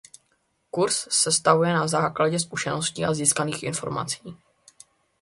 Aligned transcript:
Kurz 0.71 1.07
sestavuje 1.11 1.73
na 1.73 1.87
základě 1.87 2.39
zkušeností 2.39 3.05
a 3.05 3.13
získaných 3.13 3.63
informací. 3.63 4.37